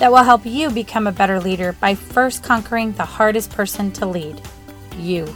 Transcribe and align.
that 0.00 0.10
will 0.10 0.24
help 0.24 0.46
you 0.46 0.70
become 0.70 1.06
a 1.06 1.12
better 1.12 1.38
leader 1.38 1.74
by 1.74 1.94
first 1.94 2.42
conquering 2.42 2.92
the 2.92 3.04
hardest 3.04 3.50
person 3.50 3.92
to 3.92 4.06
lead 4.06 4.40
you. 4.96 5.32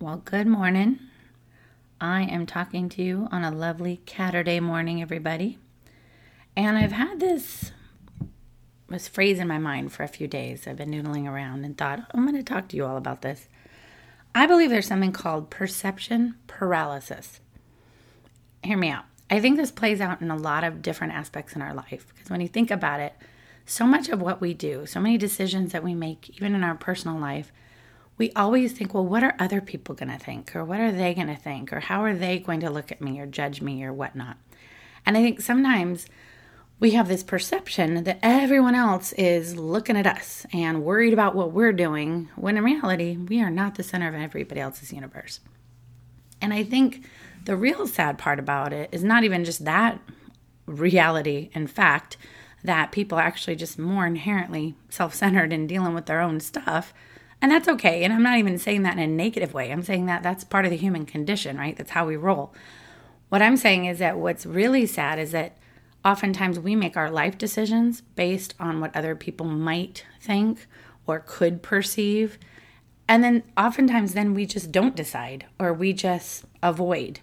Well, 0.00 0.22
good 0.24 0.46
morning. 0.46 1.00
I 2.00 2.22
am 2.22 2.46
talking 2.46 2.88
to 2.88 3.02
you 3.02 3.28
on 3.30 3.44
a 3.44 3.50
lovely 3.50 4.00
Catterday 4.06 4.62
morning, 4.62 5.02
everybody. 5.02 5.58
And 6.56 6.78
I've 6.78 6.92
had 6.92 7.20
this 7.20 7.72
this 8.88 9.06
phrase 9.06 9.38
in 9.38 9.46
my 9.46 9.58
mind 9.58 9.92
for 9.92 10.02
a 10.02 10.08
few 10.08 10.26
days. 10.26 10.66
I've 10.66 10.78
been 10.78 10.90
noodling 10.90 11.30
around 11.30 11.66
and 11.66 11.76
thought, 11.76 12.10
I'm 12.14 12.24
going 12.24 12.42
to 12.42 12.42
talk 12.42 12.68
to 12.68 12.76
you 12.76 12.86
all 12.86 12.96
about 12.96 13.20
this. 13.20 13.48
I 14.34 14.46
believe 14.46 14.70
there's 14.70 14.86
something 14.86 15.12
called 15.12 15.50
perception 15.50 16.36
paralysis. 16.46 17.40
Hear 18.62 18.76
me 18.76 18.90
out. 18.90 19.04
I 19.30 19.40
think 19.40 19.56
this 19.56 19.70
plays 19.70 20.00
out 20.00 20.20
in 20.20 20.30
a 20.30 20.36
lot 20.36 20.64
of 20.64 20.82
different 20.82 21.12
aspects 21.12 21.54
in 21.54 21.62
our 21.62 21.74
life 21.74 22.06
because 22.14 22.30
when 22.30 22.40
you 22.40 22.48
think 22.48 22.70
about 22.70 23.00
it, 23.00 23.14
so 23.66 23.86
much 23.86 24.08
of 24.08 24.22
what 24.22 24.40
we 24.40 24.54
do, 24.54 24.86
so 24.86 25.00
many 25.00 25.18
decisions 25.18 25.72
that 25.72 25.84
we 25.84 25.94
make, 25.94 26.30
even 26.30 26.54
in 26.54 26.64
our 26.64 26.74
personal 26.74 27.18
life, 27.18 27.52
we 28.16 28.32
always 28.32 28.72
think, 28.72 28.94
well, 28.94 29.04
what 29.04 29.22
are 29.22 29.36
other 29.38 29.60
people 29.60 29.94
going 29.94 30.10
to 30.10 30.18
think? 30.18 30.56
Or 30.56 30.64
what 30.64 30.80
are 30.80 30.90
they 30.90 31.14
going 31.14 31.28
to 31.28 31.36
think? 31.36 31.72
Or 31.72 31.80
how 31.80 32.02
are 32.02 32.14
they 32.14 32.38
going 32.38 32.60
to 32.60 32.70
look 32.70 32.90
at 32.90 33.00
me 33.00 33.20
or 33.20 33.26
judge 33.26 33.60
me 33.60 33.84
or 33.84 33.92
whatnot? 33.92 34.38
And 35.06 35.16
I 35.16 35.22
think 35.22 35.40
sometimes 35.40 36.06
we 36.80 36.92
have 36.92 37.08
this 37.08 37.22
perception 37.22 38.04
that 38.04 38.18
everyone 38.22 38.74
else 38.74 39.12
is 39.12 39.56
looking 39.56 39.96
at 39.96 40.06
us 40.06 40.46
and 40.52 40.84
worried 40.84 41.12
about 41.12 41.34
what 41.34 41.52
we're 41.52 41.72
doing, 41.72 42.28
when 42.36 42.56
in 42.56 42.64
reality, 42.64 43.16
we 43.16 43.40
are 43.40 43.50
not 43.50 43.74
the 43.74 43.82
center 43.82 44.08
of 44.08 44.14
everybody 44.14 44.60
else's 44.60 44.92
universe. 44.92 45.40
And 46.40 46.52
I 46.52 46.64
think 46.64 47.04
the 47.48 47.56
real 47.56 47.86
sad 47.86 48.18
part 48.18 48.38
about 48.38 48.74
it 48.74 48.90
is 48.92 49.02
not 49.02 49.24
even 49.24 49.42
just 49.42 49.64
that 49.64 49.98
reality 50.66 51.48
and 51.54 51.70
fact 51.70 52.18
that 52.62 52.92
people 52.92 53.16
are 53.16 53.22
actually 53.22 53.56
just 53.56 53.78
more 53.78 54.06
inherently 54.06 54.74
self 54.90 55.14
centered 55.14 55.50
and 55.50 55.66
dealing 55.66 55.94
with 55.94 56.04
their 56.04 56.20
own 56.20 56.40
stuff. 56.40 56.92
And 57.40 57.50
that's 57.50 57.66
okay. 57.66 58.04
And 58.04 58.12
I'm 58.12 58.22
not 58.22 58.36
even 58.36 58.58
saying 58.58 58.82
that 58.82 58.98
in 58.98 58.98
a 58.98 59.06
negative 59.06 59.54
way. 59.54 59.72
I'm 59.72 59.82
saying 59.82 60.04
that 60.04 60.22
that's 60.22 60.44
part 60.44 60.66
of 60.66 60.70
the 60.70 60.76
human 60.76 61.06
condition, 61.06 61.56
right? 61.56 61.74
That's 61.74 61.92
how 61.92 62.06
we 62.06 62.16
roll. 62.16 62.52
What 63.30 63.40
I'm 63.40 63.56
saying 63.56 63.86
is 63.86 63.98
that 63.98 64.18
what's 64.18 64.44
really 64.44 64.84
sad 64.84 65.18
is 65.18 65.30
that 65.30 65.56
oftentimes 66.04 66.60
we 66.60 66.76
make 66.76 66.98
our 66.98 67.10
life 67.10 67.38
decisions 67.38 68.02
based 68.02 68.54
on 68.60 68.78
what 68.78 68.94
other 68.94 69.16
people 69.16 69.46
might 69.46 70.04
think 70.20 70.66
or 71.06 71.24
could 71.26 71.62
perceive. 71.62 72.38
And 73.08 73.24
then 73.24 73.42
oftentimes 73.56 74.12
then 74.12 74.34
we 74.34 74.44
just 74.44 74.70
don't 74.70 74.94
decide 74.94 75.46
or 75.58 75.72
we 75.72 75.94
just 75.94 76.44
avoid. 76.62 77.20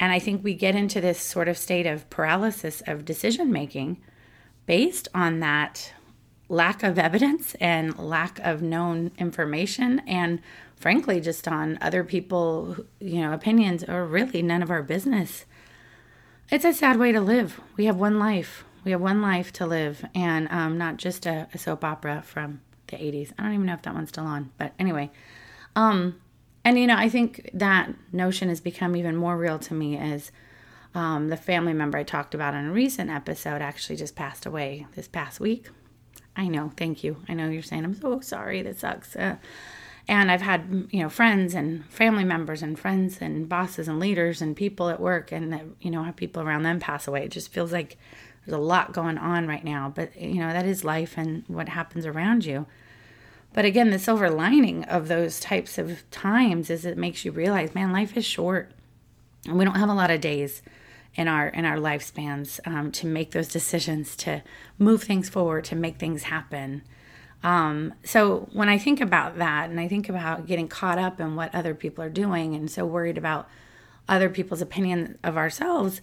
And 0.00 0.12
I 0.12 0.18
think 0.18 0.42
we 0.42 0.54
get 0.54 0.74
into 0.74 1.00
this 1.00 1.20
sort 1.20 1.48
of 1.48 1.56
state 1.56 1.86
of 1.86 2.08
paralysis 2.10 2.82
of 2.86 3.04
decision 3.04 3.52
making 3.52 3.98
based 4.66 5.08
on 5.14 5.40
that 5.40 5.92
lack 6.48 6.82
of 6.82 6.98
evidence 6.98 7.54
and 7.56 7.98
lack 7.98 8.38
of 8.40 8.60
known 8.60 9.10
information 9.18 10.00
and 10.06 10.40
frankly 10.76 11.20
just 11.20 11.48
on 11.48 11.78
other 11.80 12.04
people 12.04 12.76
you 13.00 13.20
know 13.20 13.32
opinions 13.32 13.82
are 13.82 14.04
really 14.04 14.42
none 14.42 14.62
of 14.62 14.70
our 14.70 14.82
business 14.82 15.46
it's 16.50 16.64
a 16.64 16.74
sad 16.74 16.98
way 16.98 17.10
to 17.12 17.20
live. 17.20 17.60
We 17.76 17.86
have 17.86 17.96
one 17.96 18.18
life. 18.18 18.64
We 18.84 18.90
have 18.90 19.00
one 19.00 19.22
life 19.22 19.52
to 19.54 19.66
live, 19.66 20.04
and 20.14 20.46
um, 20.50 20.76
not 20.76 20.98
just 20.98 21.24
a, 21.24 21.48
a, 21.54 21.58
soap 21.58 21.82
opera 21.84 22.22
from 22.22 22.60
the 22.88 22.96
80s. 22.96 23.32
I 23.38 23.44
don't 23.44 23.54
even 23.54 23.66
know 23.66 23.72
if 23.72 23.82
that 23.82 23.94
one's 23.94 24.10
still 24.10 24.26
on, 24.26 24.50
but 24.58 24.74
anyway. 24.78 25.10
Um, 25.74 26.20
and 26.64 26.78
you 26.78 26.86
know, 26.86 26.96
I 26.96 27.08
think 27.08 27.50
that 27.54 27.92
notion 28.12 28.48
has 28.48 28.60
become 28.60 28.96
even 28.96 29.16
more 29.16 29.36
real 29.36 29.58
to 29.60 29.74
me 29.74 29.96
as 29.96 30.32
um, 30.94 31.28
the 31.28 31.36
family 31.36 31.72
member 31.72 31.98
I 31.98 32.04
talked 32.04 32.34
about 32.34 32.54
in 32.54 32.66
a 32.66 32.72
recent 32.72 33.10
episode 33.10 33.60
actually 33.60 33.96
just 33.96 34.14
passed 34.14 34.46
away 34.46 34.86
this 34.94 35.08
past 35.08 35.40
week. 35.40 35.68
I 36.36 36.48
know, 36.48 36.72
thank 36.76 37.04
you. 37.04 37.18
I 37.28 37.34
know 37.34 37.48
you're 37.48 37.62
saying, 37.62 37.84
I'm 37.84 37.94
so 37.94 38.20
sorry, 38.20 38.62
that 38.62 38.78
sucks. 38.78 39.14
Uh, 39.14 39.36
and 40.06 40.30
I've 40.30 40.42
had, 40.42 40.88
you 40.90 41.02
know, 41.02 41.08
friends 41.08 41.54
and 41.54 41.84
family 41.86 42.24
members 42.24 42.62
and 42.62 42.78
friends 42.78 43.18
and 43.20 43.48
bosses 43.48 43.88
and 43.88 43.98
leaders 43.98 44.42
and 44.42 44.54
people 44.56 44.88
at 44.90 45.00
work 45.00 45.32
and, 45.32 45.74
you 45.80 45.90
know, 45.90 46.02
have 46.02 46.16
people 46.16 46.42
around 46.42 46.62
them 46.62 46.78
pass 46.78 47.08
away. 47.08 47.24
It 47.24 47.30
just 47.30 47.52
feels 47.52 47.72
like 47.72 47.96
there's 48.44 48.56
a 48.56 48.60
lot 48.60 48.92
going 48.92 49.16
on 49.16 49.46
right 49.46 49.64
now. 49.64 49.92
But, 49.94 50.20
you 50.20 50.40
know, 50.40 50.52
that 50.52 50.66
is 50.66 50.84
life 50.84 51.16
and 51.16 51.44
what 51.46 51.70
happens 51.70 52.04
around 52.04 52.44
you. 52.44 52.66
But 53.54 53.64
again, 53.64 53.90
the 53.90 53.98
silver 54.00 54.28
lining 54.28 54.84
of 54.84 55.08
those 55.08 55.40
types 55.40 55.78
of 55.78 56.08
times 56.10 56.68
is 56.68 56.84
it 56.84 56.98
makes 56.98 57.24
you 57.24 57.30
realize, 57.30 57.74
man, 57.74 57.92
life 57.92 58.16
is 58.16 58.24
short. 58.24 58.72
And 59.46 59.56
we 59.56 59.64
don't 59.64 59.76
have 59.76 59.88
a 59.88 59.94
lot 59.94 60.10
of 60.10 60.20
days 60.20 60.60
in 61.14 61.28
our 61.28 61.46
in 61.48 61.64
our 61.64 61.76
lifespans 61.76 62.58
um, 62.66 62.90
to 62.90 63.06
make 63.06 63.30
those 63.30 63.48
decisions, 63.48 64.16
to 64.16 64.42
move 64.78 65.04
things 65.04 65.28
forward, 65.28 65.64
to 65.66 65.76
make 65.76 65.98
things 65.98 66.24
happen. 66.24 66.82
Um, 67.44 67.94
so 68.02 68.48
when 68.52 68.68
I 68.68 68.76
think 68.76 69.00
about 69.00 69.38
that 69.38 69.70
and 69.70 69.78
I 69.78 69.86
think 69.86 70.08
about 70.08 70.46
getting 70.46 70.66
caught 70.66 70.98
up 70.98 71.20
in 71.20 71.36
what 71.36 71.54
other 71.54 71.74
people 71.74 72.02
are 72.02 72.10
doing 72.10 72.54
and 72.54 72.68
so 72.70 72.84
worried 72.84 73.18
about 73.18 73.48
other 74.08 74.28
people's 74.28 74.62
opinion 74.62 75.18
of 75.22 75.36
ourselves, 75.36 76.00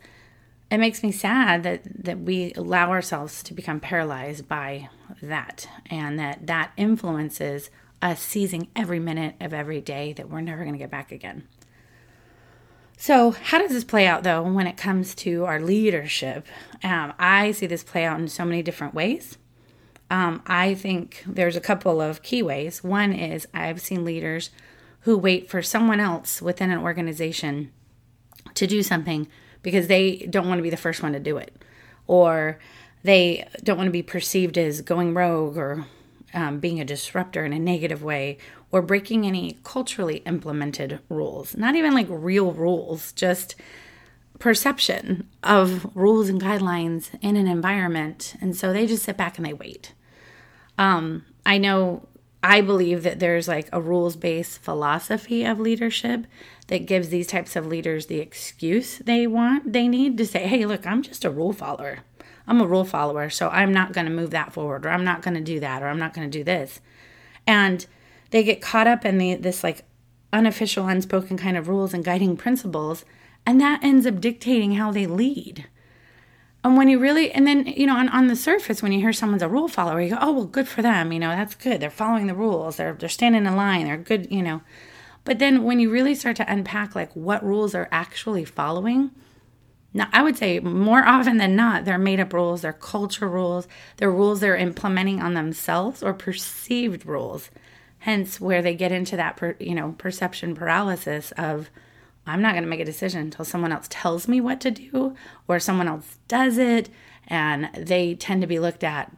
it 0.72 0.80
makes 0.80 1.04
me 1.04 1.12
sad 1.12 1.64
that 1.64 1.82
that 2.06 2.20
we 2.20 2.54
allow 2.54 2.90
ourselves 2.90 3.44
to 3.44 3.54
become 3.54 3.80
paralyzed 3.80 4.48
by 4.48 4.90
that 5.22 5.68
and 5.88 6.18
that 6.18 6.48
that 6.48 6.72
influences 6.78 7.70
us 8.02 8.22
seizing 8.22 8.70
every 8.76 9.00
minute 9.00 9.36
of 9.40 9.54
every 9.54 9.82
day 9.82 10.14
that 10.14 10.30
we're 10.30 10.42
never 10.42 10.64
going 10.64 10.74
to 10.74 10.80
get 10.80 10.90
back 10.90 11.12
again. 11.12 11.48
So, 12.98 13.32
how 13.32 13.60
does 13.60 13.72
this 13.72 13.84
play 13.84 14.08
out 14.08 14.24
though 14.24 14.44
when 14.44 14.68
it 14.68 14.78
comes 14.78 15.14
to 15.16 15.46
our 15.46 15.60
leadership? 15.60 16.48
Um, 16.84 17.14
I 17.20 17.52
see 17.52 17.68
this 17.68 17.84
play 17.84 18.06
out 18.06 18.20
in 18.20 18.28
so 18.28 18.46
many 18.46 18.64
different 18.64 18.94
ways. 18.94 19.38
Um, 20.10 20.42
I 20.46 20.74
think 20.74 21.24
there's 21.26 21.56
a 21.56 21.62
couple 21.62 22.02
of 22.02 22.22
key 22.22 22.44
ways. 22.44 22.84
One 22.84 23.14
is 23.14 23.48
I've 23.54 23.82
seen 23.82 24.06
leaders 24.06 24.52
who 25.02 25.18
wait 25.18 25.50
for 25.50 25.62
someone 25.62 26.00
else 26.00 26.42
within 26.42 26.70
an 26.70 26.80
organization 26.80 27.72
to 28.54 28.68
do 28.68 28.84
something 28.84 29.28
because 29.62 29.88
they 29.88 30.28
don't 30.30 30.48
want 30.48 30.60
to 30.60 30.64
be 30.64 30.70
the 30.70 30.78
first 30.78 31.04
one 31.04 31.14
to 31.14 31.20
do 31.20 31.38
it, 31.38 31.54
or 32.08 32.60
they 33.04 33.48
don't 33.64 33.78
want 33.78 33.88
to 33.88 33.92
be 33.92 34.04
perceived 34.04 34.58
as 34.58 34.82
going 34.82 35.14
rogue 35.14 35.58
or 35.58 35.88
um, 36.34 36.60
being 36.60 36.80
a 36.80 36.86
disruptor 36.86 37.44
in 37.46 37.54
a 37.54 37.60
negative 37.60 38.04
way, 38.04 38.38
or 38.72 38.82
breaking 38.82 39.26
any 39.26 39.58
culturally 39.64 40.18
implemented 40.26 41.00
rules. 41.10 41.58
Not 41.58 41.76
even 41.76 41.94
like 41.94 42.08
real 42.10 42.52
rules, 42.52 43.12
just 43.12 43.56
perception 44.40 45.28
of 45.44 45.96
rules 45.96 46.30
and 46.30 46.42
guidelines 46.42 47.10
in 47.22 47.36
an 47.36 47.48
environment. 47.48 48.36
And 48.42 48.56
so 48.56 48.74
they 48.74 48.88
just 48.88 49.04
sit 49.04 49.18
back 49.18 49.38
and 49.38 49.46
they 49.46 49.54
wait. 49.54 49.94
Um, 50.78 51.26
I 51.46 51.58
know 51.58 52.08
I 52.44 52.62
believe 52.62 53.04
that 53.04 53.20
there's 53.20 53.48
like 53.48 53.70
a 53.72 53.80
rules 53.80 54.16
based 54.16 54.62
philosophy 54.62 55.46
of 55.46 55.60
leadership 55.60 56.26
that 56.72 56.86
gives 56.86 57.10
these 57.10 57.28
types 57.28 57.58
of 57.58 57.68
leaders 57.68 58.06
the 58.06 58.20
excuse 58.20 59.00
they 59.00 59.28
want, 59.28 59.74
they 59.74 59.90
need 59.90 60.18
to 60.18 60.26
say, 60.26 60.48
hey, 60.48 60.66
look, 60.66 60.88
I'm 60.88 61.02
just 61.02 61.26
a 61.26 61.30
rule 61.30 61.52
follower. 61.52 62.00
I'm 62.48 62.62
a 62.62 62.66
rule 62.66 62.86
follower, 62.86 63.30
so 63.30 63.50
I'm 63.50 63.74
not 63.74 63.92
going 63.92 64.06
to 64.06 64.12
move 64.12 64.30
that 64.30 64.54
forward, 64.54 64.86
or 64.86 64.90
I'm 64.90 65.04
not 65.04 65.22
going 65.22 65.34
to 65.34 65.42
do 65.42 65.60
that, 65.60 65.84
or 65.84 65.90
I'm 65.90 66.00
not 66.00 66.14
going 66.14 66.32
to 66.32 66.38
do 66.38 66.46
this. 66.46 66.80
And 67.46 67.86
they 68.30 68.42
get 68.42 68.62
caught 68.62 68.88
up 68.88 69.04
in 69.04 69.18
the, 69.18 69.36
this 69.36 69.66
like 69.66 69.84
unofficial, 70.32 70.88
unspoken 70.88 71.36
kind 71.36 71.58
of 71.58 71.68
rules 71.68 71.94
and 71.94 72.06
guiding 72.06 72.38
principles, 72.38 73.04
and 73.46 73.60
that 73.60 73.84
ends 73.84 74.06
up 74.06 74.22
dictating 74.22 74.76
how 74.76 74.94
they 74.94 75.06
lead. 75.06 75.68
And 76.64 76.78
when 76.78 76.88
you 76.88 77.00
really, 77.00 77.34
and 77.34 77.46
then, 77.46 77.66
you 77.66 77.86
know, 77.86 77.98
on, 77.98 78.08
on 78.08 78.28
the 78.28 78.36
surface, 78.38 78.82
when 78.82 78.94
you 78.94 79.02
hear 79.02 79.12
someone's 79.12 79.44
a 79.44 79.50
rule 79.50 79.68
follower, 79.68 80.00
you 80.00 80.12
go, 80.12 80.20
oh, 80.22 80.32
well, 80.32 80.46
good 80.46 80.70
for 80.70 80.82
them. 80.82 81.12
You 81.12 81.20
know, 81.20 81.32
that's 81.32 81.56
good. 81.56 81.82
They're 81.82 81.90
following 81.90 82.28
the 82.28 82.34
rules. 82.34 82.78
They're, 82.78 82.94
they're 82.94 83.10
standing 83.10 83.46
in 83.46 83.58
line. 83.58 83.88
They're 83.88 83.98
good, 83.98 84.32
you 84.32 84.42
know. 84.42 84.62
But 85.24 85.40
then 85.40 85.64
when 85.64 85.80
you 85.80 85.92
really 85.92 86.16
start 86.16 86.36
to 86.38 86.52
unpack, 86.52 86.96
like, 86.96 87.12
what 87.14 87.44
rules 87.44 87.76
are 87.76 87.88
actually 87.92 88.46
following, 88.46 89.12
now, 89.94 90.08
I 90.14 90.24
would 90.24 90.38
say 90.38 90.60
more 90.60 91.04
often 91.04 91.38
than 91.38 91.56
not, 91.56 91.84
they're 91.84 91.98
made 91.98 92.22
up 92.22 92.32
rules, 92.32 92.62
they're 92.62 92.72
culture 92.72 93.28
rules, 93.28 93.68
they're 93.98 94.12
rules 94.12 94.40
they're 94.40 94.56
implementing 94.56 95.22
on 95.22 95.34
themselves 95.34 96.02
or 96.02 96.14
perceived 96.14 97.06
rules. 97.06 97.50
Hence, 98.00 98.40
where 98.40 98.62
they 98.62 98.74
get 98.74 98.92
into 98.92 99.18
that, 99.18 99.36
per, 99.36 99.56
you 99.60 99.76
know, 99.76 99.94
perception 99.98 100.56
paralysis 100.56 101.32
of, 101.34 101.70
I'm 102.26 102.42
not 102.42 102.54
going 102.54 102.64
to 102.64 102.70
make 102.70 102.80
a 102.80 102.86
decision 102.86 103.20
until 103.22 103.44
someone 103.44 103.72
else 103.72 103.88
tells 103.90 104.28
me 104.28 104.40
what 104.40 104.62
to 104.62 104.72
do 104.72 105.16
or 105.48 105.60
someone 105.60 105.88
else 105.88 106.18
does 106.28 106.58
it. 106.58 106.90
And 107.28 107.70
they 107.76 108.16
tend 108.16 108.42
to 108.42 108.48
be 108.48 108.60
looked 108.60 108.84
at 108.84 109.12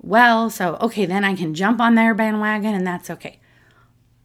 well. 0.00 0.50
So, 0.50 0.76
okay, 0.80 1.06
then 1.06 1.24
I 1.24 1.34
can 1.34 1.54
jump 1.54 1.80
on 1.80 1.94
their 1.94 2.14
bandwagon 2.14 2.74
and 2.74 2.86
that's 2.86 3.10
okay. 3.10 3.40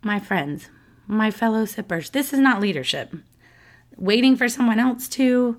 My 0.04 0.20
friends, 0.20 0.70
my 1.08 1.32
fellow 1.32 1.66
sippers, 1.66 2.10
this 2.10 2.34
is 2.34 2.40
not 2.40 2.62
leadership. 2.62 3.14
Waiting 3.96 4.36
for 4.36 4.48
someone 4.48 4.80
else 4.80 5.08
to, 5.10 5.58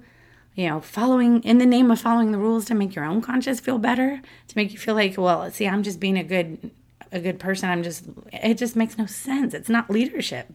you 0.54 0.68
know, 0.68 0.80
following 0.80 1.42
in 1.42 1.58
the 1.58 1.66
name 1.66 1.90
of 1.90 2.00
following 2.00 2.32
the 2.32 2.38
rules 2.38 2.66
to 2.66 2.74
make 2.74 2.94
your 2.94 3.04
own 3.04 3.20
conscience 3.20 3.58
feel 3.58 3.78
better, 3.78 4.20
to 4.48 4.56
make 4.56 4.72
you 4.72 4.78
feel 4.78 4.94
like, 4.94 5.16
well, 5.18 5.50
see, 5.50 5.66
I'm 5.66 5.82
just 5.82 6.00
being 6.00 6.18
a 6.18 6.24
good 6.24 6.70
a 7.10 7.20
good 7.20 7.38
person. 7.38 7.70
I'm 7.70 7.82
just 7.82 8.04
it 8.32 8.54
just 8.54 8.76
makes 8.76 8.98
no 8.98 9.06
sense. 9.06 9.54
It's 9.54 9.68
not 9.68 9.90
leadership. 9.90 10.54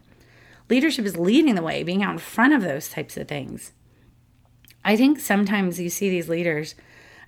Leadership 0.69 1.05
is 1.05 1.17
leading 1.17 1.55
the 1.55 1.61
way, 1.61 1.83
being 1.83 2.03
out 2.03 2.13
in 2.13 2.19
front 2.19 2.53
of 2.53 2.61
those 2.61 2.89
types 2.89 3.17
of 3.17 3.27
things. 3.27 3.73
I 4.85 4.95
think 4.95 5.19
sometimes 5.19 5.79
you 5.79 5.89
see 5.89 6.09
these 6.09 6.29
leaders, 6.29 6.75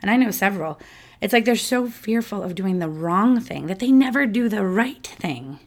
and 0.01 0.11
I 0.11 0.17
know 0.17 0.31
several, 0.31 0.79
it's 1.21 1.33
like 1.33 1.45
they're 1.45 1.55
so 1.55 1.87
fearful 1.87 2.43
of 2.43 2.55
doing 2.55 2.79
the 2.79 2.89
wrong 2.89 3.39
thing 3.39 3.67
that 3.67 3.79
they 3.79 3.91
never 3.91 4.25
do 4.25 4.49
the 4.49 4.65
right 4.65 5.05
thing. 5.05 5.59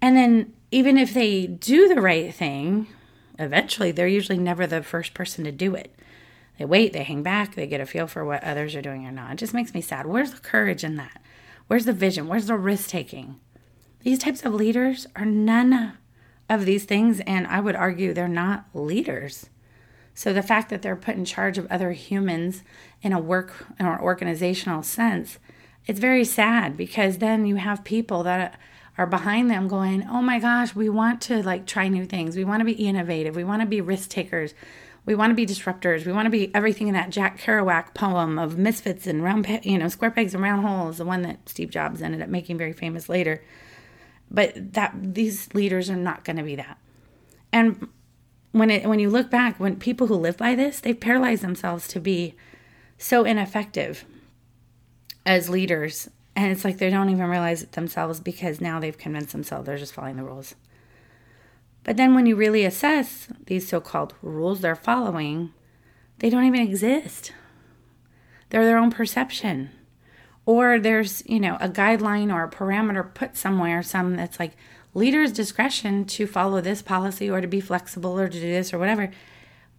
And 0.00 0.16
then, 0.16 0.52
even 0.70 0.98
if 0.98 1.14
they 1.14 1.46
do 1.46 1.88
the 1.88 2.00
right 2.00 2.34
thing, 2.34 2.86
eventually 3.38 3.90
they're 3.90 4.06
usually 4.06 4.38
never 4.38 4.66
the 4.66 4.82
first 4.82 5.14
person 5.14 5.44
to 5.44 5.52
do 5.52 5.74
it. 5.74 5.94
They 6.58 6.64
wait, 6.64 6.92
they 6.92 7.04
hang 7.04 7.22
back, 7.22 7.54
they 7.54 7.66
get 7.66 7.80
a 7.80 7.86
feel 7.86 8.06
for 8.06 8.24
what 8.24 8.42
others 8.42 8.74
are 8.74 8.82
doing 8.82 9.06
or 9.06 9.12
not. 9.12 9.32
It 9.32 9.38
just 9.38 9.54
makes 9.54 9.72
me 9.72 9.80
sad. 9.80 10.06
Where's 10.06 10.32
the 10.32 10.40
courage 10.40 10.82
in 10.82 10.96
that? 10.96 11.22
Where's 11.68 11.84
the 11.84 11.92
vision? 11.92 12.26
Where's 12.26 12.46
the 12.46 12.56
risk 12.56 12.88
taking? 12.88 13.38
These 14.02 14.18
types 14.18 14.44
of 14.44 14.54
leaders 14.54 15.06
are 15.14 15.24
none 15.24 15.98
of 16.48 16.64
these 16.64 16.84
things, 16.84 17.20
and 17.20 17.46
I 17.46 17.60
would 17.60 17.76
argue 17.76 18.12
they're 18.12 18.28
not 18.28 18.66
leaders. 18.74 19.50
So 20.14 20.32
the 20.32 20.42
fact 20.42 20.70
that 20.70 20.82
they're 20.82 20.96
put 20.96 21.14
in 21.14 21.24
charge 21.24 21.58
of 21.58 21.66
other 21.70 21.92
humans 21.92 22.64
in 23.02 23.12
a 23.12 23.20
work 23.20 23.66
or 23.78 24.00
organizational 24.00 24.82
sense, 24.82 25.38
it's 25.86 26.00
very 26.00 26.24
sad 26.24 26.76
because 26.76 27.18
then 27.18 27.46
you 27.46 27.56
have 27.56 27.84
people 27.84 28.24
that 28.24 28.58
are 28.98 29.06
behind 29.06 29.50
them 29.50 29.68
going, 29.68 30.06
"Oh 30.10 30.20
my 30.20 30.38
gosh, 30.38 30.74
we 30.74 30.88
want 30.88 31.20
to 31.22 31.42
like 31.42 31.66
try 31.66 31.88
new 31.88 32.04
things. 32.04 32.36
We 32.36 32.44
want 32.44 32.60
to 32.60 32.64
be 32.64 32.72
innovative. 32.72 33.36
We 33.36 33.44
want 33.44 33.62
to 33.62 33.66
be 33.66 33.80
risk 33.80 34.10
takers. 34.10 34.52
We 35.06 35.14
want 35.14 35.30
to 35.30 35.34
be 35.34 35.46
disruptors. 35.46 36.04
We 36.04 36.12
want 36.12 36.26
to 36.26 36.30
be 36.30 36.54
everything 36.54 36.88
in 36.88 36.94
that 36.94 37.08
Jack 37.08 37.40
Kerouac 37.40 37.94
poem 37.94 38.38
of 38.38 38.58
misfits 38.58 39.06
and 39.06 39.24
round, 39.24 39.46
pe- 39.46 39.62
you 39.62 39.78
know, 39.78 39.88
square 39.88 40.10
pegs 40.10 40.34
and 40.34 40.42
round 40.42 40.66
holes, 40.66 40.98
the 40.98 41.06
one 41.06 41.22
that 41.22 41.48
Steve 41.48 41.70
Jobs 41.70 42.02
ended 42.02 42.20
up 42.20 42.28
making 42.28 42.58
very 42.58 42.74
famous 42.74 43.08
later. 43.08 43.42
But 44.30 44.74
that 44.74 44.92
these 45.14 45.54
leaders 45.54 45.88
are 45.88 45.96
not 45.96 46.24
going 46.24 46.36
to 46.36 46.42
be 46.42 46.56
that. 46.56 46.76
And 47.52 47.88
when 48.52 48.70
it 48.70 48.86
when 48.86 48.98
you 48.98 49.08
look 49.08 49.30
back, 49.30 49.58
when 49.58 49.76
people 49.76 50.08
who 50.08 50.14
live 50.14 50.36
by 50.36 50.54
this, 50.54 50.80
they've 50.80 50.98
paralyzed 50.98 51.42
themselves 51.42 51.88
to 51.88 52.00
be 52.00 52.34
so 52.98 53.24
ineffective 53.24 54.04
as 55.24 55.48
leaders. 55.48 56.10
And 56.38 56.52
it's 56.52 56.64
like 56.64 56.78
they 56.78 56.88
don't 56.88 57.10
even 57.10 57.26
realize 57.26 57.64
it 57.64 57.72
themselves 57.72 58.20
because 58.20 58.60
now 58.60 58.78
they've 58.78 58.96
convinced 58.96 59.32
themselves 59.32 59.66
they're 59.66 59.76
just 59.76 59.92
following 59.92 60.14
the 60.14 60.22
rules. 60.22 60.54
But 61.82 61.96
then 61.96 62.14
when 62.14 62.26
you 62.26 62.36
really 62.36 62.64
assess 62.64 63.26
these 63.46 63.66
so 63.66 63.80
called 63.80 64.14
rules 64.22 64.60
they're 64.60 64.76
following, 64.76 65.52
they 66.20 66.30
don't 66.30 66.44
even 66.44 66.60
exist. 66.60 67.32
They're 68.50 68.64
their 68.64 68.78
own 68.78 68.92
perception. 68.92 69.70
Or 70.46 70.78
there's, 70.78 71.24
you 71.26 71.40
know, 71.40 71.56
a 71.60 71.68
guideline 71.68 72.32
or 72.32 72.44
a 72.44 72.50
parameter 72.50 73.12
put 73.12 73.36
somewhere, 73.36 73.82
some 73.82 74.14
that's 74.14 74.38
like 74.38 74.52
leader's 74.94 75.32
discretion 75.32 76.04
to 76.04 76.28
follow 76.28 76.60
this 76.60 76.82
policy 76.82 77.28
or 77.28 77.40
to 77.40 77.48
be 77.48 77.60
flexible 77.60 78.16
or 78.16 78.28
to 78.28 78.40
do 78.40 78.52
this 78.52 78.72
or 78.72 78.78
whatever. 78.78 79.10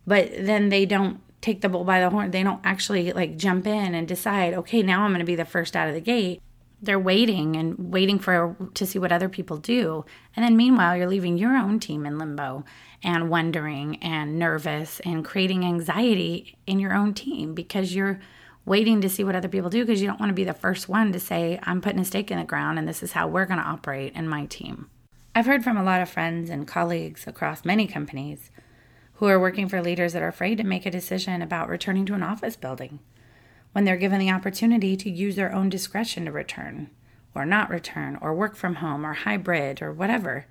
But 0.06 0.30
then 0.38 0.68
they 0.68 0.86
don't 0.86 1.22
take 1.40 1.62
the 1.62 1.70
bull 1.70 1.86
by 1.86 2.02
the 2.02 2.10
horn. 2.10 2.32
They 2.32 2.44
don't 2.44 2.60
actually 2.66 3.14
like 3.14 3.38
jump 3.38 3.66
in 3.66 3.96
and 3.96 4.06
decide, 4.06 4.54
okay, 4.56 4.84
now 4.84 5.04
I'm 5.04 5.12
going 5.12 5.20
to 5.20 5.26
be 5.26 5.36
the 5.36 5.46
first 5.46 5.74
out 5.74 5.88
of 5.88 5.94
the 5.94 6.02
gate 6.02 6.42
they're 6.82 7.00
waiting 7.00 7.56
and 7.56 7.92
waiting 7.92 8.20
for 8.20 8.56
to 8.74 8.86
see 8.86 9.00
what 9.00 9.12
other 9.12 9.30
people 9.30 9.58
do. 9.58 10.06
And 10.36 10.46
then 10.46 10.56
meanwhile 10.56 10.96
you're 10.96 11.08
leaving 11.08 11.38
your 11.38 11.56
own 11.58 11.80
team 11.80 12.06
in 12.06 12.18
limbo 12.18 12.64
and 13.04 13.30
wondering 13.30 13.98
and 13.98 14.40
nervous 14.40 15.00
and 15.02 15.26
creating 15.26 15.66
anxiety 15.66 16.58
in 16.66 16.80
your 16.80 16.94
own 16.94 17.14
team 17.14 17.54
because 17.54 17.94
you're 17.94 18.20
waiting 18.66 19.02
to 19.02 19.10
see 19.10 19.24
what 19.24 19.36
other 19.36 19.48
people 19.48 19.70
do 19.70 19.86
because 19.86 20.02
you 20.02 20.08
don't 20.08 20.20
want 20.20 20.30
to 20.30 20.36
be 20.36 20.44
the 20.44 20.54
first 20.54 20.88
one 20.88 21.12
to 21.12 21.20
say 21.20 21.58
i'm 21.64 21.82
putting 21.82 22.00
a 22.00 22.06
stake 22.06 22.30
in 22.30 22.38
the 22.38 22.44
ground 22.44 22.78
and 22.78 22.88
this 22.88 23.02
is 23.02 23.14
how 23.14 23.28
we're 23.28 23.46
going 23.46 23.60
to 23.60 23.66
operate 23.66 24.14
in 24.16 24.28
my 24.28 24.46
team. 24.46 24.90
I've 25.34 25.46
heard 25.46 25.64
from 25.64 25.78
a 25.78 25.84
lot 25.84 26.02
of 26.02 26.10
friends 26.10 26.50
and 26.50 26.68
colleagues 26.68 27.26
across 27.26 27.64
many 27.64 27.88
companies 27.88 28.52
who 29.14 29.28
are 29.28 29.40
working 29.40 29.70
for 29.70 29.82
leaders 29.82 30.14
that 30.14 30.22
are 30.22 30.28
afraid 30.28 30.58
to 30.58 30.64
make 30.64 30.86
a 30.86 30.92
decision 30.92 31.42
about 31.42 31.70
returning 31.70 32.06
to 32.08 32.14
an 32.14 32.24
office 32.24 32.56
building 32.56 33.00
when 33.72 33.86
they're 33.86 33.98
given 33.98 34.20
the 34.20 34.32
opportunity 34.32 34.96
to 34.98 35.10
use 35.10 35.36
their 35.36 35.54
own 35.54 35.70
discretion 35.70 36.26
to 36.26 36.32
return 36.32 36.90
or 37.36 37.46
not 37.46 37.70
return 37.70 38.18
or 38.22 38.34
work 38.34 38.56
from 38.56 38.76
home 38.76 39.06
or 39.06 39.14
hybrid 39.14 39.82
or 39.82 39.94
whatever. 39.94 40.46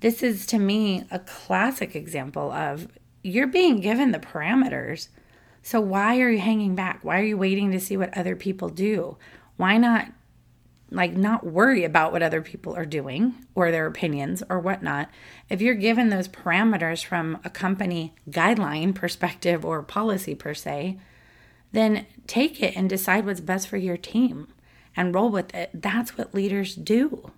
This 0.00 0.22
is 0.22 0.44
to 0.46 0.58
me 0.58 1.04
a 1.10 1.18
classic 1.18 1.94
example 1.94 2.52
of 2.52 2.88
you're 3.22 3.46
being 3.46 3.80
given 3.80 4.10
the 4.10 4.18
parameters. 4.18 5.08
So 5.62 5.80
why 5.80 6.20
are 6.20 6.30
you 6.30 6.40
hanging 6.40 6.74
back? 6.74 7.00
Why 7.02 7.20
are 7.20 7.24
you 7.24 7.38
waiting 7.38 7.70
to 7.72 7.80
see 7.80 7.96
what 7.96 8.16
other 8.16 8.36
people 8.36 8.68
do? 8.68 9.16
Why 9.56 9.78
not 9.78 10.08
like 10.90 11.16
not 11.16 11.44
worry 11.44 11.84
about 11.84 12.12
what 12.12 12.22
other 12.22 12.40
people 12.40 12.74
are 12.74 12.86
doing 12.86 13.34
or 13.54 13.70
their 13.70 13.86
opinions 13.86 14.42
or 14.48 14.60
whatnot. 14.60 15.10
If 15.48 15.60
you're 15.60 15.74
given 15.74 16.08
those 16.08 16.28
parameters 16.28 17.04
from 17.04 17.38
a 17.44 17.50
company 17.50 18.14
guideline 18.30 18.94
perspective 18.94 19.64
or 19.64 19.82
policy 19.82 20.34
per 20.34 20.54
se, 20.54 20.98
then 21.74 22.06
take 22.26 22.62
it 22.62 22.76
and 22.76 22.88
decide 22.88 23.26
what's 23.26 23.40
best 23.40 23.68
for 23.68 23.76
your 23.76 23.96
team 23.96 24.48
and 24.96 25.14
roll 25.14 25.28
with 25.28 25.54
it. 25.54 25.70
That's 25.74 26.16
what 26.16 26.34
leaders 26.34 26.74
do. 26.74 27.30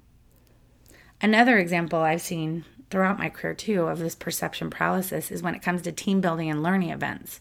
Another 1.21 1.59
example 1.59 2.01
I've 2.01 2.21
seen 2.21 2.65
throughout 2.91 3.19
my 3.19 3.31
career 3.31 3.55
too 3.55 3.83
of 3.83 3.99
this 3.99 4.15
perception 4.15 4.71
paralysis 4.71 5.31
is 5.31 5.43
when 5.43 5.55
it 5.55 5.63
comes 5.63 5.83
to 5.83 5.93
team 5.93 6.21
building 6.21 6.51
and 6.51 6.63
learning 6.63 6.91
events. 6.91 7.41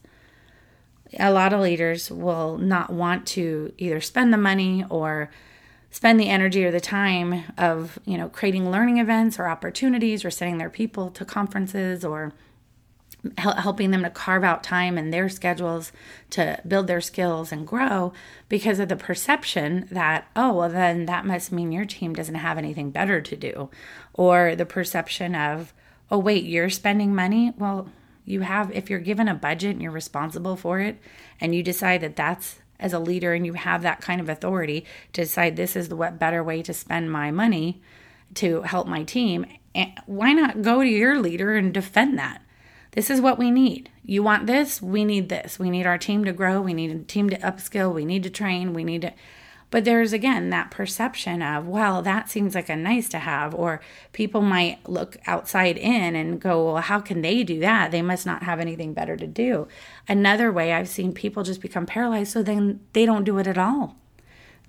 A 1.20 1.32
lot 1.32 1.54
of 1.54 1.60
leaders 1.60 2.10
will 2.10 2.58
not 2.58 2.92
want 2.92 3.28
to 3.28 3.74
either 3.78 4.02
spend 4.02 4.34
the 4.34 4.38
money 4.38 4.86
or 4.90 5.30
spend 5.92 6.20
the 6.20 6.30
energy 6.30 6.66
or 6.66 6.72
the 6.72 6.80
time 6.80 7.44
of, 7.58 8.00
you 8.06 8.18
know, 8.18 8.28
creating 8.28 8.72
learning 8.72 8.98
events 8.98 9.38
or 9.40 9.48
opportunities 9.48 10.26
or 10.26 10.32
sending 10.32 10.58
their 10.58 10.70
people 10.70 11.10
to 11.12 11.24
conferences 11.24 12.04
or 12.04 12.34
helping 13.38 13.92
them 13.92 14.04
to 14.04 14.10
carve 14.10 14.44
out 14.44 14.64
time 14.64 14.98
in 14.98 15.10
their 15.10 15.30
schedules 15.30 15.92
to 16.30 16.60
build 16.68 16.88
their 16.88 17.02
skills 17.02 17.52
and 17.52 17.68
grow 17.68 18.14
because 18.50 18.80
of 18.80 18.90
the 18.90 18.96
perception 18.96 19.88
that, 19.92 20.28
oh, 20.36 20.54
well, 20.54 20.70
then 20.70 21.06
that 21.06 21.26
must 21.26 21.52
mean 21.52 21.72
your 21.72 21.86
team 21.86 22.14
doesn't 22.14 22.36
have 22.36 22.58
anything 22.58 22.92
better 22.92 23.22
to 23.22 23.36
do. 23.36 23.70
Or 24.14 24.56
the 24.56 24.66
perception 24.66 25.36
of, 25.36 25.74
oh, 26.12 26.20
wait, 26.20 26.44
you're 26.44 26.70
spending 26.70 27.16
money? 27.16 27.54
Well, 27.58 27.90
you 28.26 28.42
have, 28.42 28.72
if 28.72 28.90
you're 28.90 29.00
given 29.00 29.28
a 29.28 29.36
budget 29.36 29.72
and 29.72 29.82
you're 29.82 29.92
responsible 29.92 30.56
for 30.56 30.80
it, 30.80 30.98
and 31.40 31.54
you 31.54 31.64
decide 31.64 32.02
that 32.02 32.16
that's 32.16 32.60
as 32.80 32.94
a 32.94 33.00
leader 33.00 33.34
and 33.34 33.46
you 33.46 33.54
have 33.54 33.82
that 33.84 34.02
kind 34.02 34.20
of 34.20 34.30
authority 34.30 34.86
to 35.14 35.22
decide 35.22 35.56
this 35.56 35.76
is 35.76 35.90
the 35.90 35.96
what 35.96 36.20
better 36.20 36.44
way 36.44 36.62
to 36.62 36.74
spend 36.74 37.12
my 37.12 37.32
money 37.32 37.82
to 38.34 38.62
help 38.64 38.88
my 38.88 39.04
team, 39.04 39.46
eh, 39.74 39.92
why 40.06 40.34
not 40.34 40.62
go 40.62 40.82
to 40.82 40.90
your 40.90 41.20
leader 41.20 41.56
and 41.56 41.74
defend 41.74 42.20
that? 42.20 42.42
This 42.96 43.10
is 43.10 43.20
what 43.20 43.38
we 43.38 43.52
need. 43.52 43.90
You 44.06 44.24
want 44.24 44.48
this? 44.48 44.82
We 44.82 45.04
need 45.04 45.28
this. 45.28 45.60
We 45.60 45.70
need 45.70 45.86
our 45.86 45.98
team 45.98 46.24
to 46.24 46.32
grow. 46.32 46.62
We 46.62 46.74
need 46.74 46.92
a 46.92 47.00
team 47.00 47.30
to 47.30 47.38
upskill. 47.40 47.94
We 47.94 48.06
need 48.06 48.24
to 48.24 48.30
train. 48.30 48.74
We 48.74 48.86
need 48.86 49.02
to. 49.02 49.14
But 49.70 49.84
there's 49.84 50.14
again 50.14 50.52
that 50.52 50.72
perception 50.72 51.42
of, 51.42 51.68
well, 51.68 52.02
that 52.04 52.30
seems 52.30 52.56
like 52.56 52.70
a 52.70 52.76
nice 52.76 53.10
to 53.10 53.20
have, 53.20 53.54
or 53.54 53.82
people 54.14 54.42
might 54.42 54.88
look 54.88 55.18
outside 55.28 55.78
in 55.78 56.16
and 56.16 56.40
go, 56.40 56.72
well, 56.72 56.82
how 56.82 57.02
can 57.02 57.22
they 57.22 57.44
do 57.44 57.60
that? 57.60 57.92
They 57.92 58.02
must 58.02 58.26
not 58.26 58.44
have 58.44 58.62
anything 58.62 58.94
better 58.94 59.18
to 59.18 59.28
do. 59.28 59.68
Another 60.08 60.52
way 60.52 60.72
I've 60.72 60.88
seen 60.88 61.12
people 61.12 61.44
just 61.44 61.62
become 61.62 61.86
paralyzed, 61.86 62.32
so 62.32 62.44
then 62.44 62.80
they 62.94 63.06
don't 63.06 63.26
do 63.26 63.38
it 63.40 63.48
at 63.48 63.58
all. 63.58 63.98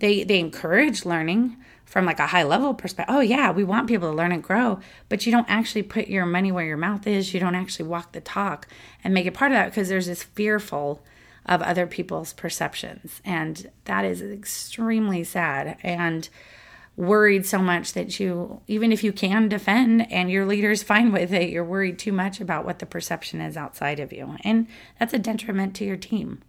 They 0.01 0.25
they 0.25 0.41
encourage 0.41 1.05
learning, 1.05 1.57
from 1.87 2.05
like 2.05 2.19
a 2.19 2.27
high 2.27 2.43
level 2.43 2.75
perspective 2.75 3.15
oh 3.15 3.21
yeah 3.21 3.51
we 3.51 3.65
want 3.65 3.89
people 3.89 4.11
to 4.11 4.17
learn 4.17 4.33
and 4.33 4.43
grow 4.43 4.79
but 5.09 5.25
you 5.25 5.33
don't 5.33 5.49
actually 5.49 5.83
put 5.83 6.09
your 6.09 6.27
money 6.27 6.53
where 6.53 6.67
your 6.67 6.77
mouth 6.77 7.07
is. 7.07 7.33
You 7.33 7.41
don't 7.41 7.55
actually 7.55 7.89
walk 7.89 8.13
the 8.13 8.21
talk 8.21 8.69
and 9.03 9.15
make 9.15 9.27
it 9.27 9.35
part 9.35 9.53
of 9.53 9.57
that 9.57 9.71
because 9.71 9.89
there's 9.89 10.07
this 10.07 10.23
fearful 10.23 11.03
of 11.45 11.63
other 11.63 11.87
people's 11.87 12.33
perceptions 12.33 13.21
and 13.25 13.71
that 13.85 14.05
is 14.05 14.21
extremely 14.21 15.23
sad 15.23 15.79
and 15.83 16.29
worried 16.97 17.47
so 17.47 17.59
much 17.59 17.93
that 17.93 18.19
you 18.19 18.61
even 18.67 18.91
if 18.91 19.05
you 19.05 19.13
can 19.13 19.49
defend 19.49 20.11
and 20.11 20.31
your 20.31 20.47
leader's 20.47 20.83
fine 20.93 21.13
with 21.13 21.33
it 21.33 21.51
you're 21.51 21.65
worried 21.65 21.99
too 21.99 22.13
much 22.13 22.41
about 22.41 22.65
what 22.65 22.79
the 22.81 22.87
perception 22.87 23.41
is 23.41 23.57
outside 23.57 24.01
of 24.01 24.13
you 24.13 24.37
and 24.43 24.67
that's 24.99 25.15
a 25.15 25.19
detriment 25.19 25.75
to 25.75 25.85
your 25.85 25.97
team 25.97 26.43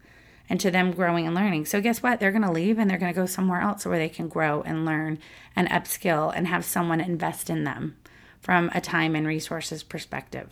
and 0.50 0.60
to 0.60 0.72
them 0.72 0.92
growing 0.92 1.26
and 1.26 1.36
learning. 1.36 1.66
So, 1.66 1.82
guess 1.82 2.02
what? 2.02 2.20
They're 2.20 2.32
going 2.32 2.44
to 2.44 2.52
leave 2.52 2.80
and 2.80 2.90
they're 2.90 2.98
going 2.98 3.14
to 3.14 3.20
go 3.20 3.26
somewhere 3.26 3.62
else 3.62 3.86
where 3.86 3.98
they 3.98 4.10
can 4.10 4.28
grow 4.28 4.62
and 4.62 4.86
learn 4.86 5.20
and 5.56 5.68
upskill 5.70 6.32
and 6.36 6.48
have 6.48 6.66
someone 6.66 7.02
invest 7.02 7.50
in 7.50 7.64
them 7.64 7.98
from 8.40 8.72
a 8.74 8.82
time 8.82 9.16
and 9.16 9.28
resources 9.28 9.84
perspective. 9.84 10.50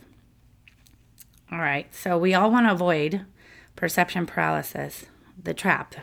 All 1.50 1.58
right, 1.58 1.92
so 1.94 2.18
we 2.18 2.34
all 2.34 2.50
want 2.50 2.66
to 2.66 2.72
avoid 2.72 3.24
perception 3.76 4.26
paralysis, 4.26 5.06
the 5.42 5.54
trap. 5.54 5.94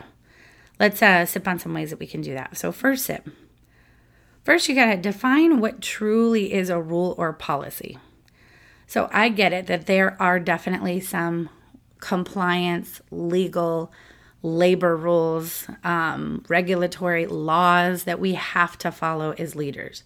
Let's 0.80 1.02
uh, 1.02 1.26
sip 1.26 1.46
on 1.46 1.58
some 1.58 1.74
ways 1.74 1.90
that 1.90 2.00
we 2.00 2.06
can 2.06 2.20
do 2.20 2.34
that. 2.34 2.56
So, 2.56 2.72
first 2.72 3.06
sip. 3.06 3.28
First, 4.42 4.68
you 4.68 4.74
got 4.74 4.86
to 4.86 4.96
define 4.96 5.60
what 5.60 5.80
truly 5.80 6.52
is 6.52 6.68
a 6.68 6.80
rule 6.80 7.14
or 7.16 7.32
policy. 7.32 7.98
So, 8.86 9.08
I 9.12 9.28
get 9.28 9.52
it 9.52 9.66
that 9.66 9.86
there 9.86 10.20
are 10.20 10.40
definitely 10.40 11.00
some 11.00 11.48
compliance, 12.04 13.00
legal, 13.10 13.90
labor 14.42 14.94
rules, 14.94 15.66
um, 15.84 16.44
regulatory 16.48 17.26
laws 17.26 18.04
that 18.04 18.20
we 18.20 18.34
have 18.34 18.76
to 18.76 18.92
follow 18.92 19.30
as 19.38 19.56
leaders. 19.56 20.04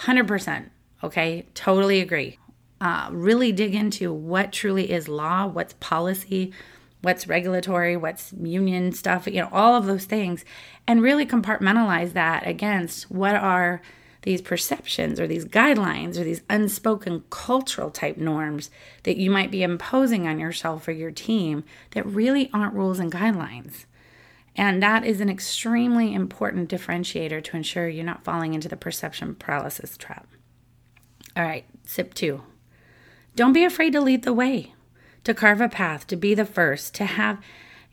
100%. 0.00 0.70
Okay, 1.04 1.46
totally 1.52 2.00
agree. 2.00 2.38
Uh, 2.80 3.10
really 3.12 3.52
dig 3.52 3.74
into 3.74 4.14
what 4.14 4.50
truly 4.50 4.90
is 4.90 5.08
law, 5.08 5.46
what's 5.46 5.74
policy, 5.74 6.54
what's 7.02 7.28
regulatory, 7.28 7.98
what's 7.98 8.32
union 8.32 8.90
stuff, 8.92 9.26
you 9.26 9.42
know, 9.42 9.50
all 9.52 9.74
of 9.74 9.84
those 9.84 10.06
things, 10.06 10.42
and 10.86 11.02
really 11.02 11.26
compartmentalize 11.26 12.14
that 12.14 12.46
against 12.46 13.10
what 13.10 13.34
are 13.34 13.82
these 14.26 14.42
perceptions 14.42 15.20
or 15.20 15.28
these 15.28 15.44
guidelines 15.44 16.18
or 16.18 16.24
these 16.24 16.42
unspoken 16.50 17.22
cultural 17.30 17.92
type 17.92 18.16
norms 18.16 18.70
that 19.04 19.16
you 19.16 19.30
might 19.30 19.52
be 19.52 19.62
imposing 19.62 20.26
on 20.26 20.40
yourself 20.40 20.88
or 20.88 20.92
your 20.92 21.12
team 21.12 21.62
that 21.92 22.04
really 22.04 22.50
aren't 22.52 22.74
rules 22.74 22.98
and 22.98 23.12
guidelines. 23.12 23.84
And 24.56 24.82
that 24.82 25.04
is 25.04 25.20
an 25.20 25.28
extremely 25.28 26.12
important 26.12 26.68
differentiator 26.68 27.44
to 27.44 27.56
ensure 27.56 27.88
you're 27.88 28.04
not 28.04 28.24
falling 28.24 28.52
into 28.52 28.68
the 28.68 28.76
perception 28.76 29.36
paralysis 29.36 29.96
trap. 29.96 30.26
All 31.36 31.44
right, 31.44 31.64
sip 31.84 32.12
two. 32.12 32.42
Don't 33.36 33.52
be 33.52 33.62
afraid 33.62 33.92
to 33.92 34.00
lead 34.00 34.24
the 34.24 34.32
way, 34.32 34.74
to 35.22 35.34
carve 35.34 35.60
a 35.60 35.68
path, 35.68 36.04
to 36.08 36.16
be 36.16 36.34
the 36.34 36.44
first, 36.44 36.96
to 36.96 37.04
have, 37.04 37.38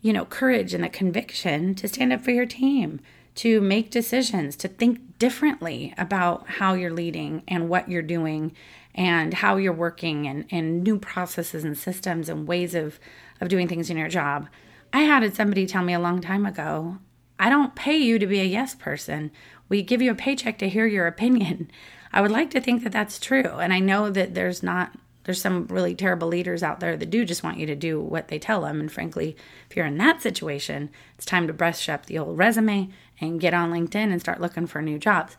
you 0.01 0.11
know, 0.11 0.25
courage 0.25 0.73
and 0.73 0.83
the 0.83 0.89
conviction 0.89 1.75
to 1.75 1.87
stand 1.87 2.11
up 2.11 2.21
for 2.21 2.31
your 2.31 2.47
team, 2.47 3.01
to 3.35 3.61
make 3.61 3.89
decisions, 3.89 4.55
to 4.57 4.67
think 4.67 5.17
differently 5.17 5.93
about 5.97 6.47
how 6.47 6.73
you're 6.73 6.93
leading 6.93 7.43
and 7.47 7.69
what 7.69 7.89
you're 7.89 8.01
doing 8.01 8.55
and 8.95 9.33
how 9.33 9.57
you're 9.57 9.73
working 9.73 10.27
and, 10.27 10.45
and 10.51 10.83
new 10.83 10.99
processes 10.99 11.63
and 11.63 11.77
systems 11.77 12.29
and 12.29 12.47
ways 12.47 12.75
of, 12.75 12.99
of 13.41 13.49
doing 13.49 13.67
things 13.67 13.89
in 13.89 13.97
your 13.97 14.09
job. 14.09 14.47
I 14.91 15.01
had 15.01 15.35
somebody 15.35 15.65
tell 15.65 15.83
me 15.83 15.93
a 15.93 15.99
long 15.99 16.21
time 16.21 16.45
ago, 16.45 16.99
I 17.39 17.49
don't 17.49 17.75
pay 17.75 17.97
you 17.97 18.19
to 18.19 18.27
be 18.27 18.39
a 18.39 18.45
yes 18.45 18.75
person. 18.75 19.31
We 19.67 19.81
give 19.81 20.01
you 20.01 20.11
a 20.11 20.15
paycheck 20.15 20.59
to 20.59 20.69
hear 20.69 20.85
your 20.85 21.07
opinion. 21.07 21.71
I 22.11 22.21
would 22.21 22.31
like 22.31 22.51
to 22.51 22.61
think 22.61 22.83
that 22.83 22.91
that's 22.91 23.19
true. 23.19 23.57
And 23.59 23.73
I 23.73 23.79
know 23.79 24.11
that 24.11 24.35
there's 24.35 24.61
not 24.61 24.93
there's 25.23 25.41
some 25.41 25.67
really 25.67 25.95
terrible 25.95 26.27
leaders 26.27 26.63
out 26.63 26.79
there 26.79 26.97
that 26.97 27.09
do 27.09 27.25
just 27.25 27.43
want 27.43 27.57
you 27.57 27.65
to 27.65 27.75
do 27.75 27.99
what 27.99 28.27
they 28.27 28.39
tell 28.39 28.61
them. 28.61 28.79
And 28.79 28.91
frankly, 28.91 29.35
if 29.69 29.75
you're 29.75 29.85
in 29.85 29.97
that 29.97 30.21
situation, 30.21 30.89
it's 31.15 31.25
time 31.25 31.47
to 31.47 31.53
brush 31.53 31.87
up 31.87 32.05
the 32.05 32.19
old 32.19 32.37
resume 32.37 32.89
and 33.19 33.39
get 33.39 33.53
on 33.53 33.71
LinkedIn 33.71 34.11
and 34.11 34.19
start 34.19 34.41
looking 34.41 34.67
for 34.67 34.81
new 34.81 34.99
jobs. 34.99 35.37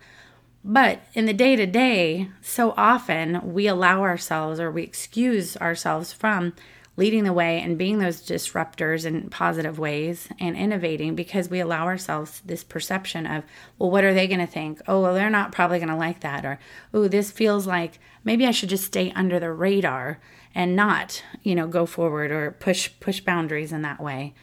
But 0.64 1.02
in 1.12 1.26
the 1.26 1.34
day 1.34 1.56
to 1.56 1.66
day, 1.66 2.30
so 2.40 2.72
often 2.76 3.52
we 3.52 3.66
allow 3.66 4.00
ourselves 4.00 4.58
or 4.58 4.70
we 4.70 4.82
excuse 4.82 5.58
ourselves 5.58 6.12
from 6.12 6.54
leading 6.96 7.24
the 7.24 7.32
way 7.32 7.60
and 7.60 7.76
being 7.76 7.98
those 7.98 8.22
disruptors 8.22 9.04
in 9.04 9.28
positive 9.28 9.78
ways 9.78 10.28
and 10.38 10.56
innovating 10.56 11.14
because 11.14 11.48
we 11.48 11.60
allow 11.60 11.86
ourselves 11.86 12.40
this 12.44 12.62
perception 12.62 13.26
of, 13.26 13.42
well, 13.78 13.90
what 13.90 14.04
are 14.04 14.14
they 14.14 14.28
going 14.28 14.40
to 14.40 14.46
think? 14.46 14.80
Oh, 14.86 15.02
well, 15.02 15.14
they're 15.14 15.30
not 15.30 15.52
probably 15.52 15.78
going 15.78 15.88
to 15.88 15.96
like 15.96 16.20
that. 16.20 16.44
Or, 16.44 16.58
oh, 16.92 17.08
this 17.08 17.32
feels 17.32 17.66
like 17.66 17.98
maybe 18.22 18.46
I 18.46 18.52
should 18.52 18.68
just 18.68 18.84
stay 18.84 19.12
under 19.12 19.40
the 19.40 19.52
radar 19.52 20.20
and 20.54 20.76
not, 20.76 21.22
you 21.42 21.54
know, 21.54 21.66
go 21.66 21.84
forward 21.84 22.30
or 22.30 22.52
push 22.52 22.90
push 23.00 23.20
boundaries 23.20 23.72
in 23.72 23.82
that 23.82 24.00
way. 24.00 24.34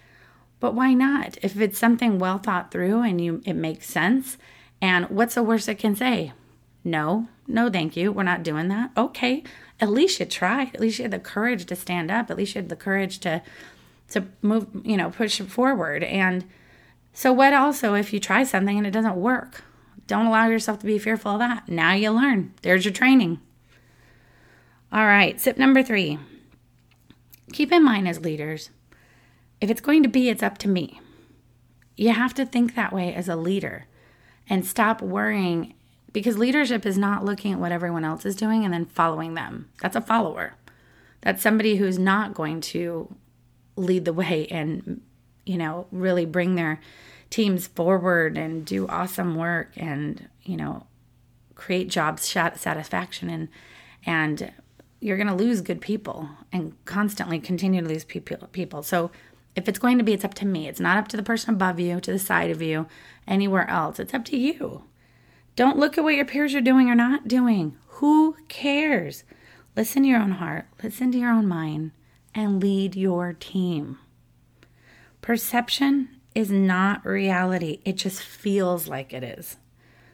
But 0.60 0.76
why 0.76 0.94
not? 0.94 1.38
If 1.42 1.60
it's 1.60 1.80
something 1.80 2.20
well 2.20 2.38
thought 2.38 2.70
through 2.70 3.02
and 3.02 3.22
you 3.22 3.42
it 3.46 3.54
makes 3.54 3.88
sense, 3.88 4.38
and 4.82 5.10
what's 5.10 5.36
the 5.36 5.44
worst 5.44 5.70
it 5.70 5.80
can 5.80 5.96
say? 5.96 6.34
No, 6.84 7.28
no, 7.52 7.70
thank 7.70 7.96
you. 7.96 8.12
We're 8.12 8.24
not 8.24 8.44
doing 8.44 8.68
that. 8.70 8.92
Okay, 8.98 9.44
at 9.80 9.90
least 9.90 10.20
you 10.20 10.26
tried. 10.26 10.74
At 10.74 10.82
least 10.82 11.00
you 11.00 11.04
had 11.04 11.12
the 11.12 11.20
courage 11.20 11.66
to 11.66 11.76
stand 11.76 12.10
up. 12.10 12.30
At 12.30 12.38
least 12.38 12.56
you 12.56 12.62
had 12.62 12.70
the 12.70 12.76
courage 12.76 13.20
to 13.20 13.42
to 14.10 14.26
move, 14.42 14.68
you 14.84 14.98
know, 14.98 15.10
push 15.10 15.40
forward. 15.42 16.04
And 16.04 16.46
so 17.14 17.32
what 17.32 17.54
also 17.54 17.94
if 17.94 18.12
you 18.14 18.20
try 18.20 18.44
something 18.44 18.78
and 18.78 18.86
it 18.86 18.92
doesn't 18.92 19.16
work? 19.16 19.64
Don't 20.08 20.26
allow 20.26 20.48
yourself 20.48 20.80
to 20.80 20.86
be 20.86 21.00
fearful 21.00 21.34
of 21.34 21.40
that. 21.40 21.70
Now 21.70 21.94
you 21.94 22.12
learn. 22.12 22.54
There's 22.62 22.84
your 22.84 22.94
training. 22.94 23.40
All 24.92 25.06
right, 25.06 25.40
sip 25.40 25.58
number 25.58 25.82
3. 25.82 26.20
Keep 27.54 27.72
in 27.72 27.84
mind 27.84 28.08
as 28.08 28.20
leaders, 28.20 28.70
if 29.62 29.70
it's 29.70 29.80
going 29.80 30.04
to 30.04 30.10
be, 30.10 30.30
it's 30.30 30.44
up 30.44 30.58
to 30.60 30.68
me. 30.68 31.00
You 31.96 32.10
have 32.10 32.34
to 32.34 32.46
think 32.46 32.76
that 32.76 32.92
way 32.92 33.14
as 33.14 33.30
a 33.30 33.36
leader 33.36 33.86
and 34.50 34.66
stop 34.66 35.02
worrying 35.02 35.74
because 36.14 36.38
leadership 36.38 36.86
is 36.86 36.98
not 36.98 37.24
looking 37.24 37.54
at 37.54 37.60
what 37.60 37.72
everyone 37.72 38.04
else 38.04 38.26
is 38.26 38.36
doing 38.36 38.66
and 38.66 38.74
then 38.74 38.86
following 38.86 39.34
them. 39.34 39.70
That's 39.82 39.96
a 39.96 40.02
follower. 40.02 40.56
That's 41.22 41.42
somebody 41.42 41.78
who's 41.78 42.00
not 42.00 42.34
going 42.34 42.62
to 42.62 43.14
lead 43.76 44.06
the 44.06 44.14
way 44.14 44.48
and, 44.50 45.02
you 45.46 45.58
know, 45.58 45.88
really 45.92 46.26
bring 46.26 46.56
their 46.56 46.80
teams 47.30 47.68
forward 47.68 48.38
and 48.38 48.66
do 48.66 48.88
awesome 48.88 49.36
work 49.36 49.72
and, 49.78 50.28
you 50.44 50.58
know, 50.58 50.86
create 51.56 51.90
job 51.90 52.20
satisfaction 52.20 53.30
and 53.30 53.48
and 54.04 54.52
you're 55.00 55.18
going 55.18 55.28
to 55.28 55.36
lose 55.36 55.62
good 55.62 55.80
people 55.80 56.28
and 56.52 56.74
constantly 56.86 57.40
continue 57.40 57.82
to 57.82 57.88
lose 57.88 58.04
people 58.04 58.48
people. 58.52 58.82
So 58.84 59.12
if 59.56 59.70
it's 59.70 59.80
going 59.80 59.98
to 60.00 60.04
be 60.04 60.14
it's 60.14 60.26
up 60.26 60.34
to 60.36 60.46
me. 60.46 60.68
It's 60.68 60.80
not 60.80 60.98
up 60.98 61.08
to 61.10 61.18
the 61.18 61.24
person 61.24 61.54
above 61.54 61.80
you, 61.80 62.00
to 62.00 62.12
the 62.12 62.20
side 62.20 62.50
of 62.50 62.62
you, 62.62 62.88
anywhere 63.28 63.70
else. 63.70 64.00
It's 64.00 64.14
up 64.14 64.26
to 64.26 64.38
you. 64.38 64.84
Don't 65.56 65.78
look 65.78 65.98
at 65.98 66.04
what 66.04 66.16
your 66.16 66.26
peers 66.26 66.56
are 66.56 66.62
doing 66.62 66.90
or 66.90 66.96
not 66.96 67.28
doing. 67.28 67.78
Who 67.88 68.36
cares? 68.48 69.24
Listen 69.76 70.04
to 70.04 70.10
your 70.10 70.20
own 70.20 70.32
heart, 70.32 70.66
listen 70.84 71.12
to 71.12 71.18
your 71.18 71.32
own 71.32 71.48
mind, 71.48 71.92
and 72.34 72.62
lead 72.62 72.96
your 72.96 73.34
team. 73.34 74.00
Perception 75.22 76.10
is 76.34 76.50
not 76.50 77.06
reality, 77.06 77.80
it 77.86 77.94
just 77.94 78.22
feels 78.22 78.88
like 78.88 79.14
it 79.14 79.24
is. 79.24 79.58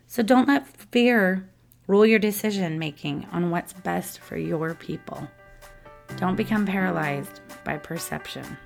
So 0.05 0.23
don't 0.23 0.47
let 0.47 0.67
fear 0.67 1.49
rule 1.87 2.05
your 2.05 2.19
decision 2.19 2.79
making 2.79 3.27
on 3.31 3.49
what's 3.49 3.73
best 3.73 4.19
for 4.19 4.37
your 4.37 4.73
people. 4.73 5.27
Don't 6.17 6.35
become 6.35 6.65
paralyzed 6.65 7.41
by 7.63 7.77
perception. 7.77 8.57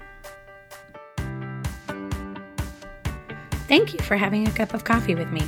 Thank 3.67 3.93
you 3.93 3.99
for 3.99 4.17
having 4.17 4.47
a 4.47 4.51
cup 4.51 4.73
of 4.73 4.83
coffee 4.83 5.15
with 5.15 5.31
me. 5.31 5.43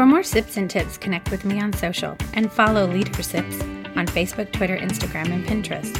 For 0.00 0.06
more 0.06 0.22
sips 0.22 0.56
and 0.56 0.70
tips, 0.70 0.96
connect 0.96 1.30
with 1.30 1.44
me 1.44 1.60
on 1.60 1.74
social 1.74 2.16
and 2.32 2.50
follow 2.50 2.86
Leader 2.86 3.22
Sips 3.22 3.60
on 3.60 4.06
Facebook, 4.06 4.50
Twitter, 4.50 4.78
Instagram, 4.78 5.30
and 5.30 5.44
Pinterest. 5.44 5.94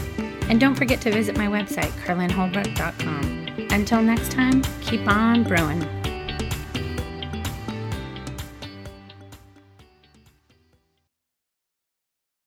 And 0.49 0.59
don't 0.59 0.75
forget 0.75 1.03
to 1.03 1.11
visit 1.11 1.37
my 1.37 1.49
website, 1.49 1.91
carlinholbrook.com. 2.07 3.67
Until 3.71 4.01
next 4.01 4.31
time, 4.33 4.63
keep 4.81 5.07
on 5.07 5.45
brewing. 5.45 6.00